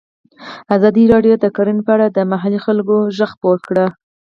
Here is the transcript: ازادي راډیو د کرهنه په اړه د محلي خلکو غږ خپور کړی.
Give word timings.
ازادي 0.75 1.03
راډیو 1.13 1.35
د 1.39 1.45
کرهنه 1.55 1.81
په 1.85 1.91
اړه 1.95 2.07
د 2.09 2.19
محلي 2.31 2.59
خلکو 2.65 2.93
غږ 3.15 3.19
خپور 3.33 3.57
کړی. 3.67 3.85